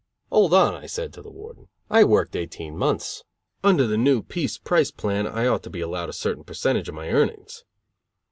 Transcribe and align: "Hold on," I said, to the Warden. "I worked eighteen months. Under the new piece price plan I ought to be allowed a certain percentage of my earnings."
"Hold 0.31 0.51
on," 0.55 0.73
I 0.73 0.87
said, 0.87 1.13
to 1.13 1.21
the 1.21 1.29
Warden. 1.29 1.67
"I 1.87 2.03
worked 2.05 2.35
eighteen 2.35 2.75
months. 2.75 3.23
Under 3.63 3.85
the 3.85 3.99
new 3.99 4.23
piece 4.23 4.57
price 4.57 4.89
plan 4.89 5.27
I 5.27 5.45
ought 5.45 5.61
to 5.61 5.69
be 5.69 5.79
allowed 5.81 6.09
a 6.09 6.13
certain 6.13 6.43
percentage 6.43 6.89
of 6.89 6.95
my 6.95 7.09
earnings." 7.11 7.63